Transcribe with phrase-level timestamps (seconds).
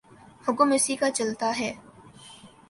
[0.47, 1.71] حکم اسی کا چلتاہے۔